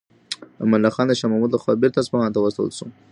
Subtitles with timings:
[0.61, 2.85] امان الله خان د شاه محمود لخوا بیرته اصفهان ته راستون شو.